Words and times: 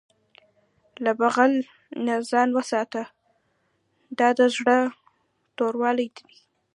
له 1.03 1.11
بخل 1.19 1.51
نه 2.05 2.15
ځان 2.31 2.49
وساته، 2.57 3.01
دا 4.19 4.29
د 4.39 4.41
زړه 4.55 4.77
توروالی 5.57 6.07
دی. 6.17 6.29